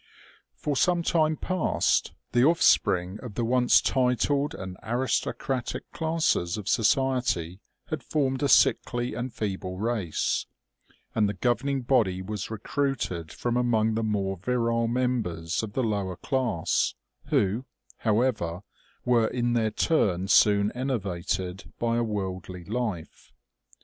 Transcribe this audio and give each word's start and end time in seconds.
For 0.55 0.75
some 0.75 1.03
time 1.03 1.37
past, 1.37 2.13
the 2.31 2.43
offspring 2.43 3.19
of 3.21 3.35
the 3.35 3.45
once 3.45 3.79
titled 3.81 4.55
and 4.55 4.75
aristocratic 4.81 5.91
classes 5.91 6.57
of 6.57 6.67
society 6.67 7.59
had 7.89 8.01
formed 8.01 8.41
a 8.41 8.49
sickly 8.49 9.13
and 9.13 9.31
feeble 9.31 9.77
race, 9.77 10.47
and 11.13 11.29
the 11.29 11.35
governing 11.35 11.81
body 11.83 12.19
was 12.19 12.49
recruited 12.49 13.31
from 13.31 13.55
among 13.55 13.93
the 13.93 14.01
more 14.01 14.37
virile 14.37 14.87
members 14.87 15.61
of 15.61 15.73
the 15.73 15.83
lower 15.83 16.15
class, 16.15 16.95
who, 17.25 17.65
however, 17.97 18.63
were 19.05 19.27
in 19.27 19.53
their 19.53 19.69
turn 19.69 20.27
soon 20.27 20.71
enervated 20.71 21.71
by 21.77 21.97
a 21.97 22.03
worldly 22.03 22.63
life. 22.63 23.31